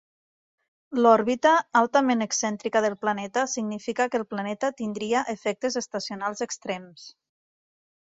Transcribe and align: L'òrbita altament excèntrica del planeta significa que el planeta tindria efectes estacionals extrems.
L'òrbita 1.05 1.49
altament 1.81 2.25
excèntrica 2.25 2.81
del 2.85 2.95
planeta 3.05 3.43
significa 3.51 4.07
que 4.15 4.19
el 4.21 4.25
planeta 4.31 4.71
tindria 4.79 5.21
efectes 5.35 5.77
estacionals 5.83 6.43
extrems. 6.47 7.05